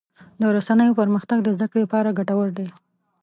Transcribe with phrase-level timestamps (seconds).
[0.39, 2.67] د رسنیو پرمختګ د زدهکړې لپاره ګټور دی.